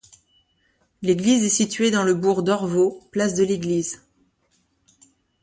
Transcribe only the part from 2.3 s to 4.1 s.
d'Orvault, place de l'église.